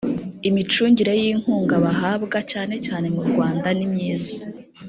imicungire 0.49 1.13
y 1.21 1.23
inkunga 1.33 1.75
bahabwa 1.85 2.37
cyane 2.51 2.75
cyane 2.85 3.05
murwanda 3.15 3.67
nimyiza 3.77 4.35